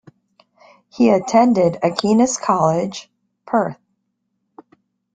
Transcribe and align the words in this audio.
He 0.89 1.11
attended 1.11 1.77
Aquinas 1.83 2.35
College, 2.35 3.07
Perth. 3.45 3.77